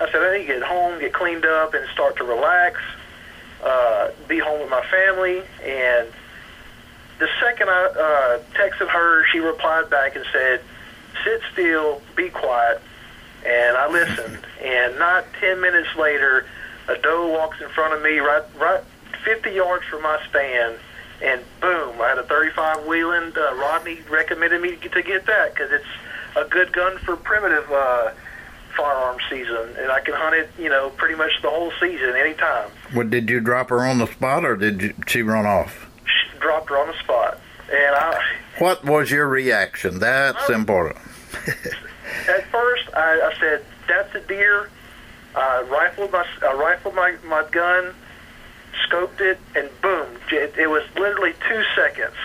I 0.00 0.10
said, 0.10 0.22
I 0.22 0.38
need 0.38 0.46
to 0.46 0.54
get 0.54 0.62
home, 0.62 1.00
get 1.00 1.12
cleaned 1.12 1.44
up, 1.44 1.74
and 1.74 1.86
start 1.90 2.16
to 2.16 2.24
relax, 2.24 2.80
uh, 3.62 4.10
be 4.26 4.38
home 4.38 4.60
with 4.60 4.70
my 4.70 4.84
family. 4.86 5.42
And 5.62 6.08
the 7.18 7.28
second 7.40 7.68
I 7.68 7.84
uh, 7.84 8.42
texted 8.54 8.88
her, 8.88 9.26
she 9.32 9.38
replied 9.38 9.90
back 9.90 10.16
and 10.16 10.24
said, 10.32 10.62
sit 11.24 11.42
still, 11.52 12.00
be 12.16 12.30
quiet. 12.30 12.80
And 13.44 13.76
I 13.76 13.90
listened. 13.90 14.38
And 14.62 14.98
not 14.98 15.26
10 15.40 15.60
minutes 15.60 15.94
later, 15.96 16.46
a 16.88 16.96
doe 16.96 17.28
walks 17.28 17.60
in 17.60 17.68
front 17.68 17.92
of 17.92 18.02
me 18.02 18.18
right, 18.18 18.44
right 18.58 18.82
50 19.24 19.50
yards 19.50 19.84
from 19.86 20.02
my 20.02 20.20
stand, 20.28 20.76
and 21.22 21.42
boom, 21.60 22.00
I 22.00 22.08
had 22.08 22.18
a 22.18 22.22
35 22.24 22.86
Whelen. 22.86 23.32
Uh, 23.36 23.54
Rodney 23.56 24.00
recommended 24.10 24.60
me 24.60 24.76
to 24.76 25.02
get 25.02 25.26
that 25.26 25.54
because 25.54 25.70
it's 25.72 25.84
a 26.36 26.44
good 26.44 26.72
gun 26.72 26.98
for 26.98 27.16
primitive 27.16 27.70
uh, 27.70 28.12
firearm 28.76 29.18
season, 29.28 29.76
and 29.78 29.90
I 29.90 30.00
can 30.00 30.14
hunt 30.14 30.36
it, 30.36 30.50
you 30.58 30.68
know, 30.68 30.90
pretty 30.90 31.16
much 31.16 31.32
the 31.42 31.50
whole 31.50 31.72
season, 31.80 32.14
anytime. 32.16 32.70
What 32.92 33.10
did 33.10 33.28
you 33.28 33.40
drop 33.40 33.70
her 33.70 33.84
on 33.84 33.98
the 33.98 34.06
spot, 34.06 34.44
or 34.44 34.56
did 34.56 34.80
you, 34.82 34.94
she 35.06 35.22
run 35.22 35.46
off? 35.46 35.88
She 36.04 36.38
dropped 36.38 36.68
her 36.70 36.78
on 36.78 36.88
the 36.88 36.98
spot, 36.98 37.40
and 37.70 37.94
I. 37.96 38.22
What 38.58 38.84
was 38.84 39.08
your 39.12 39.28
reaction? 39.28 40.00
That's 40.00 40.50
important. 40.50 40.96
at 41.46 42.44
first, 42.50 42.88
I, 42.92 43.30
I 43.30 43.32
said, 43.38 43.64
"That's 43.86 44.12
a 44.16 44.20
deer." 44.20 44.68
I 45.36 45.60
rifled 45.60 46.10
my 46.10 46.26
I 46.42 46.52
rifled 46.54 46.96
my 46.96 47.14
my 47.24 47.44
gun 47.52 47.94
scoped 48.88 49.20
it, 49.20 49.38
and 49.54 49.68
boom, 49.82 50.06
it, 50.30 50.54
it 50.58 50.68
was 50.68 50.82
literally 50.96 51.34
two 51.48 51.62
seconds. 51.74 52.16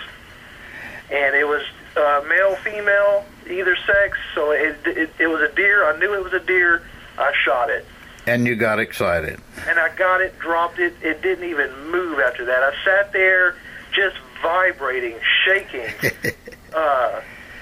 and 1.10 1.34
it 1.34 1.46
was 1.46 1.62
uh, 1.96 2.24
male, 2.28 2.56
female, 2.56 3.24
either 3.48 3.76
sex. 3.86 4.18
So 4.34 4.50
it, 4.52 4.76
it 4.86 5.10
it 5.18 5.26
was 5.26 5.40
a 5.42 5.54
deer. 5.54 5.84
I 5.88 5.98
knew 5.98 6.14
it 6.14 6.24
was 6.24 6.32
a 6.32 6.40
deer. 6.40 6.82
I 7.18 7.32
shot 7.44 7.70
it. 7.70 7.86
And 8.26 8.46
you 8.46 8.56
got 8.56 8.78
excited. 8.80 9.38
And 9.68 9.78
I 9.78 9.94
got 9.96 10.20
it, 10.22 10.38
dropped 10.38 10.78
it. 10.78 10.94
It 11.02 11.20
didn't 11.22 11.48
even 11.48 11.70
move 11.90 12.18
after 12.20 12.44
that. 12.46 12.62
I 12.62 12.72
sat 12.84 13.12
there 13.12 13.54
just 13.92 14.16
vibrating, 14.42 15.16
shaking. 15.44 15.86
uh, 16.74 17.20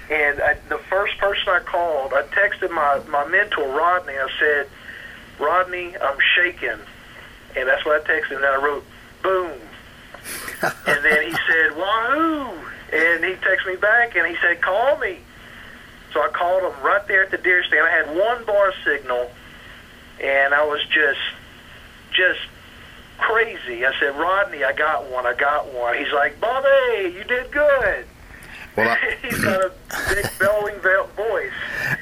and 0.08 0.40
I, 0.40 0.56
the 0.68 0.78
first 0.88 1.18
person 1.18 1.48
I 1.48 1.58
called, 1.60 2.12
I 2.12 2.22
texted 2.22 2.70
my, 2.70 3.00
my 3.08 3.26
mentor, 3.26 3.68
Rodney. 3.76 4.14
I 4.14 4.28
said, 4.38 4.68
Rodney, 5.40 5.96
I'm 5.98 6.16
shaking. 6.36 6.78
And 7.56 7.68
that's 7.68 7.84
what 7.84 8.02
I 8.02 8.12
texted. 8.12 8.36
And 8.36 8.44
I 8.44 8.56
wrote, 8.56 8.84
boom. 9.22 9.58
and 10.62 11.04
then 11.04 11.22
he 11.26 11.32
said, 11.32 11.76
wahoo. 11.76 12.50
And 12.92 13.24
he 13.24 13.32
texted 13.34 13.66
me 13.66 13.76
back 13.76 14.16
and 14.16 14.26
he 14.26 14.36
said, 14.42 14.60
call 14.60 14.98
me. 14.98 15.18
So 16.12 16.20
I 16.20 16.28
called 16.28 16.62
him 16.62 16.82
right 16.82 17.06
there 17.08 17.24
at 17.24 17.30
the 17.30 17.38
deer 17.38 17.64
stand. 17.64 17.86
I 17.86 17.90
had 17.90 18.16
one 18.16 18.44
bar 18.44 18.72
signal 18.84 19.30
and 20.20 20.54
I 20.54 20.64
was 20.64 20.82
just, 20.86 21.20
just 22.12 22.40
crazy. 23.18 23.86
I 23.86 23.98
said, 23.98 24.16
Rodney, 24.18 24.62
I 24.62 24.72
got 24.72 25.10
one. 25.10 25.26
I 25.26 25.34
got 25.34 25.72
one. 25.72 25.96
He's 25.96 26.12
like, 26.12 26.40
Bobby, 26.40 27.14
you 27.16 27.24
did 27.24 27.50
good. 27.50 28.06
Well, 28.76 28.88
I, 28.88 29.16
He's 29.22 29.38
got 29.40 29.64
a 29.64 29.72
big 30.14 30.26
bellowing 30.38 30.78
voice. 30.80 31.52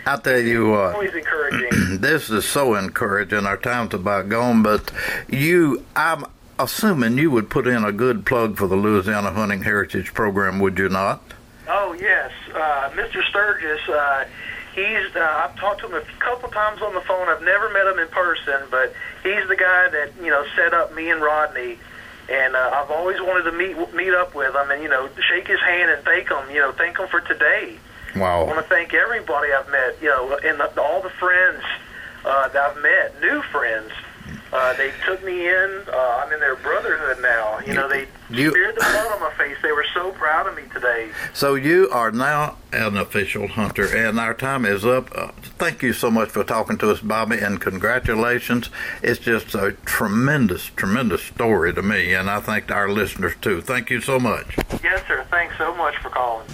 I 0.07 0.17
tell 0.17 0.39
you 0.39 0.71
what. 0.71 0.95
Always 0.95 1.15
encouraging. 1.15 1.99
this 2.01 2.31
is 2.31 2.45
so 2.45 2.75
encouraging. 2.75 3.47
Our 3.47 3.57
time's 3.57 3.95
about 3.95 4.29
gone, 4.29 4.63
but 4.63 4.91
you, 5.29 5.85
I'm 5.97 6.27
assuming 6.59 7.19
you 7.19 7.31
would 7.31 7.51
put 7.51 7.67
in 7.67 7.85
a 7.85 7.93
good 7.93 8.25
plug 8.27 8.57
for 8.57 8.67
the 8.67 8.77
Louisiana 8.77 9.33
Hunting 9.33 9.63
Heritage 9.63 10.15
Program, 10.15 10.59
would 10.61 10.79
you 10.79 10.89
not? 10.89 11.23
Oh 11.69 11.93
yes, 11.93 12.33
uh, 12.55 12.91
Mr. 12.95 13.23
Sturgis. 13.29 13.89
Uh, 13.89 14.27
he's. 14.75 15.15
Uh, 15.15 15.21
I've 15.21 15.57
talked 15.57 15.81
to 15.81 15.87
him 15.87 15.95
a 15.95 16.21
couple 16.21 16.49
times 16.49 16.83
on 16.83 16.95
the 16.95 17.01
phone. 17.03 17.29
I've 17.29 17.43
never 17.43 17.71
met 17.71 17.87
him 17.87 17.99
in 17.99 18.09
person, 18.09 18.63
but 18.71 18.93
he's 19.23 19.47
the 19.49 19.57
guy 19.57 19.89
that 19.89 20.11
you 20.21 20.31
know 20.31 20.45
set 20.57 20.75
up 20.75 20.95
me 20.95 21.11
and 21.11 21.23
Rodney. 21.23 21.79
And 22.31 22.55
uh, 22.55 22.71
I've 22.75 22.91
always 22.91 23.21
wanted 23.21 23.51
to 23.51 23.53
meet 23.53 23.77
meet 23.95 24.15
up 24.15 24.35
with 24.35 24.55
him 24.55 24.71
and 24.71 24.83
you 24.83 24.89
know 24.89 25.09
shake 25.29 25.49
his 25.49 25.61
hand 25.61 25.91
and 25.91 26.05
thank 26.05 26.29
him. 26.29 26.49
You 26.51 26.61
know, 26.61 26.73
thank 26.73 26.99
him 26.99 27.09
for 27.09 27.21
today. 27.21 27.77
Wow. 28.17 28.43
I 28.43 28.45
want 28.45 28.59
to 28.59 28.69
thank 28.69 28.95
everybody 28.95 29.53
I've 29.53 29.69
met. 29.71 29.97
You 30.01 30.09
know, 30.09 30.39
and 30.45 30.61
the, 30.61 30.81
all 30.81 31.03
the 31.03 31.11
friends 31.11 31.63
uh, 32.25 32.49
that 32.49 32.71
I've 32.71 32.83
met, 32.83 33.21
new 33.21 33.43
friends. 33.43 33.91
Uh, 34.53 34.73
they 34.75 34.91
took 35.07 35.23
me 35.25 35.47
in. 35.49 35.83
Uh, 35.93 36.23
I'm 36.25 36.33
in 36.33 36.41
their 36.41 36.57
brotherhood 36.57 37.19
now. 37.23 37.61
You 37.65 37.75
know, 37.75 37.89
they 37.89 38.07
You- 38.31 38.51
speared 38.51 38.75
the 38.75 38.81
blood 38.81 39.13
on 39.13 39.21
my 39.21 39.31
face. 39.39 39.57
They 39.63 39.71
were 39.73 39.87
so 39.95 40.11
proud 40.13 40.47
of 40.49 40.57
me 40.57 40.63
today. 40.75 41.11
So 41.33 41.55
you 41.55 41.89
are 41.93 42.11
now 42.11 42.57
an 42.73 42.97
official 42.97 43.47
hunter, 43.49 43.85
and 43.97 44.19
our 44.19 44.35
time 44.35 44.65
is 44.65 44.85
up. 44.85 45.11
Uh, 45.17 45.29
thank 45.59 45.83
you 45.83 45.93
so 45.93 46.11
much 46.11 46.31
for 46.31 46.43
talking 46.43 46.79
to 46.79 46.91
us, 46.91 47.01
Bobby, 47.01 47.39
and 47.39 47.61
congratulations. 47.61 48.71
It's 49.03 49.21
just 49.21 49.55
a 49.55 49.73
tremendous, 49.85 50.71
tremendous 50.77 51.23
story 51.23 51.73
to 51.75 51.83
me, 51.83 52.13
and 52.15 52.29
I 52.29 52.41
think 52.41 52.67
to 52.69 52.75
our 52.75 52.89
listeners 52.89 53.35
too. 53.41 53.61
Thank 53.61 53.89
you 53.91 54.01
so 54.01 54.19
much. 54.19 54.57
Yes, 54.83 55.03
sir. 55.07 55.25
Thanks 55.31 55.55
so 55.59 55.75
much 55.75 55.97
for 55.99 56.11
calling. 56.11 56.47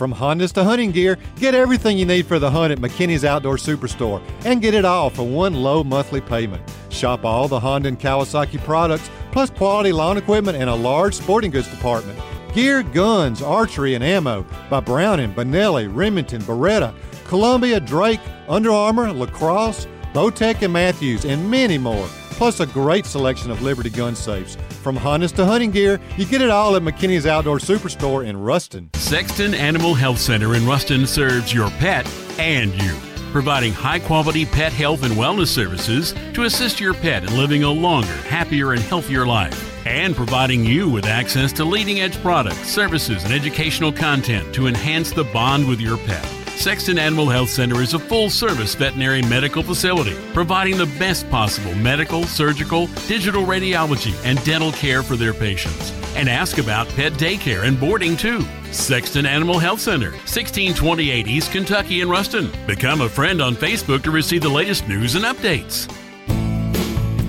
From 0.00 0.14
Hondas 0.14 0.52
to 0.52 0.64
hunting 0.64 0.92
gear, 0.92 1.18
get 1.36 1.54
everything 1.54 1.98
you 1.98 2.06
need 2.06 2.24
for 2.24 2.38
the 2.38 2.50
hunt 2.50 2.72
at 2.72 2.78
McKinney's 2.78 3.22
Outdoor 3.22 3.56
Superstore 3.56 4.22
and 4.46 4.62
get 4.62 4.72
it 4.72 4.86
all 4.86 5.10
for 5.10 5.24
one 5.24 5.52
low 5.52 5.84
monthly 5.84 6.22
payment. 6.22 6.62
Shop 6.88 7.22
all 7.22 7.48
the 7.48 7.60
Honda 7.60 7.88
and 7.88 8.00
Kawasaki 8.00 8.64
products, 8.64 9.10
plus 9.30 9.50
quality 9.50 9.92
lawn 9.92 10.16
equipment 10.16 10.56
and 10.56 10.70
a 10.70 10.74
large 10.74 11.12
sporting 11.12 11.50
goods 11.50 11.68
department. 11.68 12.18
Gear, 12.54 12.82
guns, 12.82 13.42
archery, 13.42 13.94
and 13.94 14.02
ammo 14.02 14.46
by 14.70 14.80
Browning, 14.80 15.34
Benelli, 15.34 15.94
Remington, 15.94 16.40
Beretta, 16.44 16.94
Columbia, 17.26 17.78
Drake, 17.78 18.20
Under 18.48 18.70
Armour, 18.70 19.12
Lacrosse, 19.12 19.86
Bowtech, 20.14 20.62
and 20.62 20.72
Mathews, 20.72 21.26
and 21.26 21.50
many 21.50 21.76
more. 21.76 22.08
Plus 22.40 22.60
a 22.60 22.66
great 22.66 23.04
selection 23.04 23.50
of 23.50 23.60
Liberty 23.60 23.90
gun 23.90 24.16
safes. 24.16 24.56
From 24.82 24.96
Hondas 24.96 25.34
to 25.34 25.44
hunting 25.44 25.70
gear, 25.70 26.00
you 26.16 26.24
get 26.24 26.40
it 26.40 26.48
all 26.48 26.74
at 26.74 26.80
McKinney's 26.80 27.26
Outdoor 27.26 27.58
Superstore 27.58 28.26
in 28.26 28.34
Ruston. 28.34 28.88
Sexton 28.94 29.52
Animal 29.52 29.92
Health 29.92 30.18
Center 30.18 30.54
in 30.54 30.66
Ruston 30.66 31.06
serves 31.06 31.52
your 31.52 31.68
pet 31.72 32.10
and 32.38 32.72
you, 32.82 32.96
providing 33.30 33.74
high 33.74 33.98
quality 33.98 34.46
pet 34.46 34.72
health 34.72 35.02
and 35.02 35.16
wellness 35.16 35.48
services 35.48 36.14
to 36.32 36.44
assist 36.44 36.80
your 36.80 36.94
pet 36.94 37.24
in 37.24 37.36
living 37.36 37.62
a 37.64 37.70
longer, 37.70 38.08
happier, 38.08 38.72
and 38.72 38.80
healthier 38.80 39.26
life, 39.26 39.86
and 39.86 40.16
providing 40.16 40.64
you 40.64 40.88
with 40.88 41.04
access 41.04 41.52
to 41.52 41.66
leading 41.66 42.00
edge 42.00 42.16
products, 42.22 42.66
services, 42.66 43.22
and 43.24 43.34
educational 43.34 43.92
content 43.92 44.54
to 44.54 44.66
enhance 44.66 45.12
the 45.12 45.24
bond 45.24 45.68
with 45.68 45.78
your 45.78 45.98
pet. 45.98 46.39
Sexton 46.60 46.98
Animal 46.98 47.26
Health 47.30 47.48
Center 47.48 47.80
is 47.80 47.94
a 47.94 47.98
full 47.98 48.28
service 48.28 48.74
veterinary 48.74 49.22
medical 49.22 49.62
facility 49.62 50.14
providing 50.34 50.76
the 50.76 50.84
best 50.98 51.28
possible 51.30 51.74
medical, 51.74 52.24
surgical, 52.24 52.86
digital 53.08 53.44
radiology, 53.44 54.14
and 54.26 54.44
dental 54.44 54.70
care 54.72 55.02
for 55.02 55.16
their 55.16 55.32
patients. 55.32 55.90
And 56.16 56.28
ask 56.28 56.58
about 56.58 56.86
pet 56.90 57.14
daycare 57.14 57.64
and 57.64 57.80
boarding 57.80 58.14
too. 58.14 58.44
Sexton 58.72 59.24
Animal 59.24 59.58
Health 59.58 59.80
Center, 59.80 60.10
1628 60.10 61.26
East 61.26 61.50
Kentucky 61.50 62.02
in 62.02 62.10
Ruston. 62.10 62.50
Become 62.66 63.00
a 63.00 63.08
friend 63.08 63.40
on 63.40 63.54
Facebook 63.54 64.02
to 64.02 64.10
receive 64.10 64.42
the 64.42 64.48
latest 64.50 64.86
news 64.86 65.14
and 65.14 65.24
updates. 65.24 65.88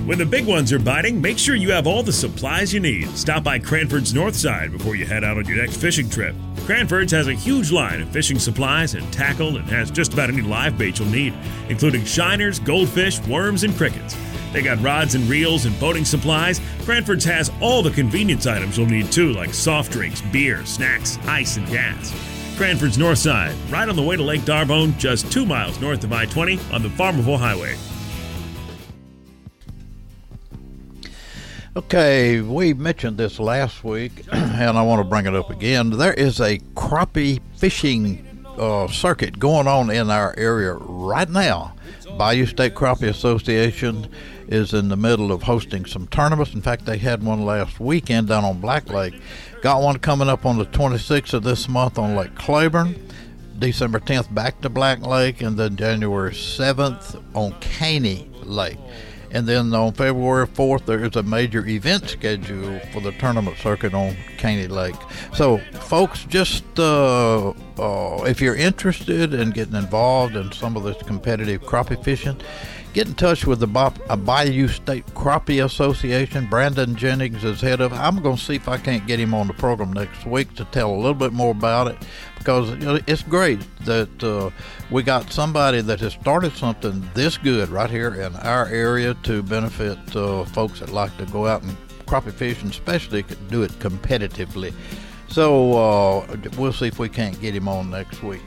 When 0.04 0.18
the 0.18 0.26
big 0.26 0.46
ones 0.46 0.72
are 0.72 0.80
biting, 0.80 1.20
make 1.20 1.38
sure 1.38 1.54
you 1.54 1.70
have 1.70 1.86
all 1.86 2.02
the 2.02 2.12
supplies 2.12 2.74
you 2.74 2.80
need. 2.80 3.08
Stop 3.16 3.44
by 3.44 3.60
Cranford's 3.60 4.12
North 4.12 4.34
Side 4.34 4.72
before 4.72 4.96
you 4.96 5.06
head 5.06 5.22
out 5.22 5.38
on 5.38 5.44
your 5.44 5.58
next 5.58 5.76
fishing 5.76 6.10
trip. 6.10 6.34
Cranford's 6.64 7.12
has 7.12 7.28
a 7.28 7.34
huge 7.34 7.70
line 7.70 8.00
of 8.00 8.08
fishing 8.08 8.40
supplies 8.40 8.94
and 8.94 9.12
tackle 9.12 9.58
and 9.58 9.68
has 9.68 9.92
just 9.92 10.12
about 10.12 10.28
any 10.28 10.42
live 10.42 10.76
bait 10.76 10.98
you'll 10.98 11.06
need, 11.06 11.32
including 11.68 12.04
shiners, 12.04 12.58
goldfish, 12.58 13.20
worms, 13.28 13.62
and 13.62 13.76
crickets. 13.76 14.16
They 14.52 14.60
got 14.60 14.82
rods 14.82 15.14
and 15.14 15.28
reels 15.28 15.66
and 15.66 15.78
boating 15.78 16.04
supplies. 16.04 16.60
Cranford's 16.80 17.24
has 17.26 17.52
all 17.60 17.80
the 17.80 17.92
convenience 17.92 18.48
items 18.48 18.76
you'll 18.76 18.88
need 18.88 19.12
too, 19.12 19.32
like 19.32 19.54
soft 19.54 19.92
drinks, 19.92 20.20
beer, 20.20 20.66
snacks, 20.66 21.16
ice, 21.28 21.56
and 21.56 21.68
gas. 21.68 22.12
Cranford's 22.56 22.98
North 22.98 23.18
Side, 23.18 23.54
right 23.70 23.88
on 23.88 23.94
the 23.94 24.02
way 24.02 24.16
to 24.16 24.22
Lake 24.24 24.44
D'Arbonne, 24.44 24.98
just 24.98 25.30
two 25.30 25.46
miles 25.46 25.80
north 25.80 26.02
of 26.02 26.12
I 26.12 26.26
20 26.26 26.58
on 26.72 26.82
the 26.82 26.88
Farmerville 26.88 27.38
Highway. 27.38 27.76
Okay, 31.74 32.42
we 32.42 32.74
mentioned 32.74 33.16
this 33.16 33.40
last 33.40 33.82
week, 33.82 34.26
and 34.32 34.76
I 34.76 34.82
want 34.82 35.00
to 35.00 35.08
bring 35.08 35.24
it 35.24 35.34
up 35.34 35.48
again. 35.48 35.88
There 35.88 36.12
is 36.12 36.38
a 36.38 36.58
crappie 36.74 37.40
fishing 37.56 38.44
uh, 38.58 38.88
circuit 38.88 39.38
going 39.38 39.66
on 39.66 39.88
in 39.88 40.10
our 40.10 40.34
area 40.36 40.74
right 40.74 41.30
now. 41.30 41.74
Bayou 42.18 42.44
State 42.44 42.74
Crappie 42.74 43.08
Association 43.08 44.06
is 44.48 44.74
in 44.74 44.90
the 44.90 44.98
middle 44.98 45.32
of 45.32 45.44
hosting 45.44 45.86
some 45.86 46.06
tournaments. 46.08 46.52
In 46.52 46.60
fact, 46.60 46.84
they 46.84 46.98
had 46.98 47.22
one 47.22 47.46
last 47.46 47.80
weekend 47.80 48.28
down 48.28 48.44
on 48.44 48.60
Black 48.60 48.90
Lake. 48.90 49.18
Got 49.62 49.80
one 49.80 49.98
coming 49.98 50.28
up 50.28 50.44
on 50.44 50.58
the 50.58 50.66
26th 50.66 51.32
of 51.32 51.42
this 51.42 51.70
month 51.70 51.98
on 51.98 52.14
Lake 52.14 52.34
Claiborne. 52.34 52.96
December 53.58 53.98
10th 53.98 54.34
back 54.34 54.60
to 54.60 54.68
Black 54.68 55.06
Lake, 55.06 55.40
and 55.40 55.56
then 55.56 55.76
January 55.76 56.32
7th 56.32 57.22
on 57.34 57.58
Caney 57.60 58.28
Lake. 58.42 58.76
And 59.32 59.46
then 59.46 59.74
on 59.74 59.94
February 59.94 60.46
4th, 60.46 60.84
there 60.84 61.02
is 61.04 61.16
a 61.16 61.22
major 61.22 61.66
event 61.66 62.08
schedule 62.08 62.78
for 62.92 63.00
the 63.00 63.12
tournament 63.12 63.56
circuit 63.56 63.94
on 63.94 64.14
Caney 64.36 64.68
Lake. 64.68 64.94
So, 65.34 65.58
folks, 65.80 66.24
just 66.24 66.64
uh, 66.78 67.50
uh, 67.50 68.24
if 68.24 68.42
you're 68.42 68.54
interested 68.54 69.32
in 69.32 69.50
getting 69.50 69.74
involved 69.74 70.36
in 70.36 70.52
some 70.52 70.76
of 70.76 70.84
this 70.84 71.02
competitive 71.02 71.62
crappie 71.62 72.02
fishing, 72.04 72.38
get 72.92 73.08
in 73.08 73.14
touch 73.14 73.46
with 73.46 73.60
the 73.60 73.68
uh, 74.08 74.16
Bayou 74.16 74.68
State 74.68 75.06
Crappie 75.14 75.64
Association. 75.64 76.46
Brandon 76.46 76.94
Jennings 76.94 77.42
is 77.42 77.62
head 77.62 77.80
of. 77.80 77.94
I'm 77.94 78.20
going 78.22 78.36
to 78.36 78.42
see 78.42 78.56
if 78.56 78.68
I 78.68 78.76
can't 78.76 79.06
get 79.06 79.18
him 79.18 79.32
on 79.32 79.46
the 79.46 79.54
program 79.54 79.94
next 79.94 80.26
week 80.26 80.54
to 80.56 80.66
tell 80.66 80.90
a 80.90 80.96
little 80.96 81.14
bit 81.14 81.32
more 81.32 81.52
about 81.52 81.88
it 81.88 81.96
because 82.42 82.76
it's 83.06 83.22
great 83.22 83.60
that 83.84 84.24
uh, 84.24 84.50
we 84.90 85.02
got 85.04 85.32
somebody 85.32 85.80
that 85.80 86.00
has 86.00 86.12
started 86.14 86.52
something 86.54 87.08
this 87.14 87.38
good 87.38 87.68
right 87.68 87.88
here 87.88 88.14
in 88.14 88.34
our 88.36 88.66
area 88.66 89.14
to 89.22 89.44
benefit 89.44 89.98
uh, 90.16 90.44
folks 90.46 90.80
that 90.80 90.90
like 90.90 91.16
to 91.18 91.26
go 91.26 91.46
out 91.46 91.62
and 91.62 91.76
crappie 92.04 92.32
fish 92.32 92.60
and 92.62 92.72
especially 92.72 93.22
do 93.48 93.62
it 93.62 93.70
competitively. 93.78 94.74
So 95.28 95.72
uh, 95.72 96.36
we'll 96.58 96.72
see 96.72 96.88
if 96.88 96.98
we 96.98 97.08
can't 97.08 97.40
get 97.40 97.54
him 97.54 97.68
on 97.68 97.90
next 97.90 98.24
week. 98.24 98.42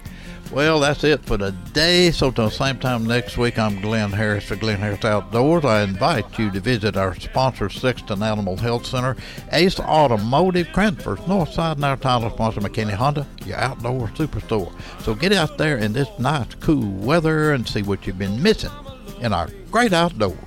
Well, 0.51 0.79
that's 0.79 1.03
it 1.03 1.25
for 1.25 1.37
today. 1.37 2.11
So, 2.11 2.31
till 2.31 2.45
the 2.45 2.51
same 2.51 2.77
time 2.77 3.05
next 3.05 3.37
week, 3.37 3.57
I'm 3.57 3.81
Glynn 3.81 4.11
Harris 4.11 4.45
for 4.45 4.55
Glynn 4.55 4.79
Harris 4.79 5.03
Outdoors. 5.03 5.65
I 5.65 5.81
invite 5.81 6.37
you 6.37 6.51
to 6.51 6.59
visit 6.59 6.95
our 6.95 7.15
sponsor, 7.15 7.67
Sexton 7.69 8.21
Animal 8.21 8.55
Health 8.55 8.85
Center, 8.85 9.17
Ace 9.51 9.79
Automotive, 9.79 10.71
Cranford's 10.71 11.21
Northside, 11.23 11.75
and 11.75 11.83
our 11.83 11.97
title 11.97 12.29
sponsor, 12.29 12.61
McKinney 12.61 12.93
Honda, 12.93 13.27
your 13.43 13.57
outdoor 13.57 14.07
superstore. 14.09 14.71
So, 15.01 15.15
get 15.15 15.33
out 15.33 15.57
there 15.57 15.77
in 15.79 15.93
this 15.93 16.07
nice, 16.19 16.53
cool 16.55 16.89
weather 16.91 17.51
and 17.53 17.67
see 17.67 17.81
what 17.81 18.05
you've 18.05 18.19
been 18.19 18.41
missing 18.41 18.71
in 19.21 19.33
our 19.33 19.49
great 19.71 19.93
outdoors. 19.93 20.37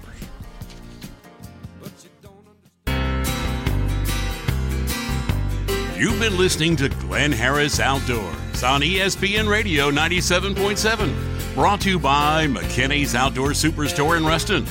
You've 5.97 6.21
been 6.21 6.39
listening 6.39 6.77
to 6.77 6.89
Glynn 6.89 7.33
Harris 7.33 7.81
Outdoors 7.81 8.48
on 8.63 8.81
ESPN 8.81 9.49
Radio 9.49 9.91
97.7, 9.91 11.55
brought 11.55 11.81
to 11.83 11.91
you 11.91 11.99
by 11.99 12.47
McKinney's 12.47 13.15
Outdoor 13.15 13.51
Superstore 13.51 14.17
in 14.17 14.25
Ruston. 14.25 14.67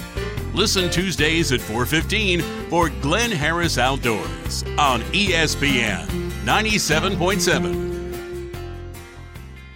Listen 0.54 0.90
Tuesdays 0.90 1.52
at 1.52 1.60
4:15 1.60 2.42
for 2.70 2.90
Glynn 3.02 3.32
Harris 3.32 3.78
Outdoors 3.78 4.64
on 4.78 5.02
ESPN 5.14 6.08
97.7. 6.44 7.87